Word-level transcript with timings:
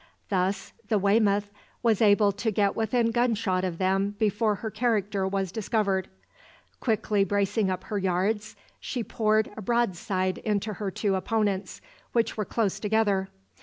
Thus 0.29 0.73
the 0.89 0.97
"Weymouth" 0.97 1.51
was 1.83 2.01
able 2.01 2.31
to 2.31 2.49
get 2.49 2.75
within 2.75 3.11
gunshot 3.11 3.63
of 3.63 3.77
them 3.77 4.15
before 4.17 4.55
her 4.55 4.71
character 4.71 5.27
was 5.27 5.51
discovered. 5.51 6.07
Quickly 6.79 7.23
bracing 7.23 7.69
up 7.69 7.83
her 7.83 7.99
yards, 7.99 8.55
she 8.79 9.03
poured 9.03 9.51
a 9.55 9.61
broadside 9.61 10.39
into 10.39 10.73
her 10.73 10.89
two 10.89 11.13
opponents, 11.13 11.81
which 12.13 12.35
were 12.35 12.45
close 12.45 12.79
together. 12.79 13.29